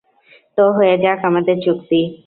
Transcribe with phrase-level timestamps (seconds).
[0.57, 1.99] তো, হয়ে যাক আমাদের চুক্তি?